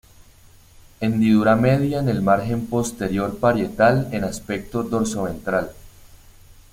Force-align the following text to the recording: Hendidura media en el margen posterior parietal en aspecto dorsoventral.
Hendidura 0.99 1.55
media 1.55 1.99
en 1.99 2.09
el 2.09 2.23
margen 2.23 2.65
posterior 2.65 3.37
parietal 3.37 4.09
en 4.11 4.23
aspecto 4.23 4.81
dorsoventral. 4.81 5.73